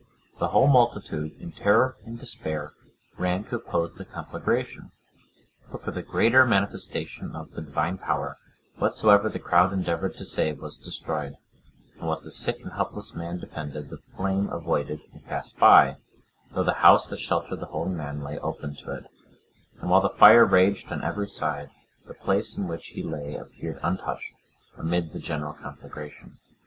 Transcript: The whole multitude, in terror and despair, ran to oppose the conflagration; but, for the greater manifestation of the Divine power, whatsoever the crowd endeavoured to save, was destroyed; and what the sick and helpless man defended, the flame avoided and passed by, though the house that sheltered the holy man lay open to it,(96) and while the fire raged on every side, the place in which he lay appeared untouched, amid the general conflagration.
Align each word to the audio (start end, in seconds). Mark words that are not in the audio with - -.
The 0.39 0.47
whole 0.47 0.65
multitude, 0.65 1.33
in 1.39 1.51
terror 1.51 1.95
and 2.03 2.19
despair, 2.19 2.73
ran 3.19 3.43
to 3.43 3.57
oppose 3.57 3.93
the 3.93 4.03
conflagration; 4.03 4.89
but, 5.71 5.83
for 5.83 5.91
the 5.91 6.01
greater 6.01 6.43
manifestation 6.43 7.35
of 7.35 7.51
the 7.51 7.61
Divine 7.61 7.99
power, 7.99 8.39
whatsoever 8.79 9.29
the 9.29 9.37
crowd 9.37 9.71
endeavoured 9.71 10.17
to 10.17 10.25
save, 10.25 10.59
was 10.59 10.75
destroyed; 10.75 11.35
and 11.99 12.07
what 12.07 12.23
the 12.23 12.31
sick 12.31 12.61
and 12.63 12.71
helpless 12.71 13.13
man 13.13 13.37
defended, 13.37 13.91
the 13.91 13.99
flame 13.99 14.49
avoided 14.49 15.01
and 15.13 15.23
passed 15.27 15.59
by, 15.59 15.97
though 16.51 16.63
the 16.63 16.73
house 16.81 17.05
that 17.05 17.19
sheltered 17.19 17.59
the 17.59 17.67
holy 17.67 17.93
man 17.93 18.21
lay 18.23 18.39
open 18.39 18.73
to 18.77 18.89
it,(96) 18.93 19.81
and 19.81 19.91
while 19.91 20.01
the 20.01 20.09
fire 20.09 20.45
raged 20.45 20.91
on 20.91 21.03
every 21.03 21.27
side, 21.27 21.69
the 22.07 22.15
place 22.15 22.57
in 22.57 22.67
which 22.67 22.87
he 22.87 23.03
lay 23.03 23.35
appeared 23.35 23.79
untouched, 23.83 24.33
amid 24.79 25.11
the 25.13 25.19
general 25.19 25.53
conflagration. 25.53 26.39